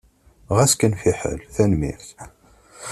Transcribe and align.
Xas 0.57 0.73
kan 0.79 0.93
fiḥel! 1.01 1.37
Tanemmirt. 1.55 2.09